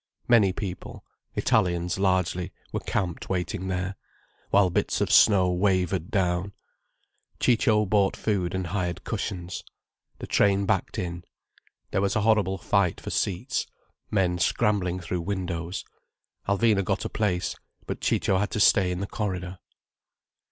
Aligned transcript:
Many 0.27 0.51
people, 0.51 1.05
Italians, 1.35 1.99
largely, 1.99 2.51
were 2.71 2.79
camped 2.79 3.29
waiting 3.29 3.67
there, 3.67 3.97
while 4.49 4.71
bits 4.71 4.99
of 4.99 5.11
snow 5.11 5.51
wavered 5.51 6.09
down. 6.09 6.53
Ciccio 7.39 7.85
bought 7.85 8.17
food 8.17 8.55
and 8.55 8.65
hired 8.65 9.03
cushions. 9.03 9.63
The 10.17 10.25
train 10.25 10.65
backed 10.65 10.97
in. 10.97 11.23
There 11.91 12.01
was 12.01 12.15
a 12.15 12.21
horrible 12.21 12.57
fight 12.57 12.99
for 12.99 13.11
seats, 13.11 13.67
men 14.09 14.39
scrambling 14.39 14.99
through 14.99 15.21
windows. 15.21 15.85
Alvina 16.47 16.83
got 16.83 17.05
a 17.05 17.07
place—but 17.09 18.01
Ciccio 18.01 18.39
had 18.39 18.49
to 18.49 18.59
stay 18.59 18.89
in 18.89 19.01
the 19.01 19.05
corridor. 19.07 19.59